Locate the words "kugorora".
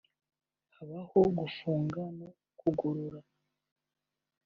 2.59-3.19